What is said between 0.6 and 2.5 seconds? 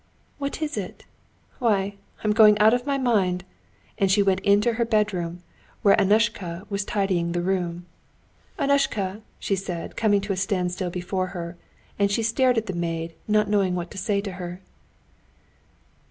is it? Why, I'm